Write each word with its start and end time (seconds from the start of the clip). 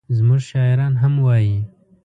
زموږ 0.17 0.41
شاعران 0.49 0.93
هم 1.01 1.13
وایي. 1.25 1.57